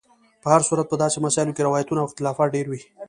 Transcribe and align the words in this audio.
په 0.41 0.47
هر 0.53 0.61
صورت 0.67 0.85
په 0.89 0.95
داسې 1.03 1.17
مسایلو 1.25 1.55
کې 1.55 1.65
روایتونو 1.67 1.99
او 2.01 2.07
اختلافات 2.09 2.47
ډېر 2.55 2.65
وي. 2.71 2.81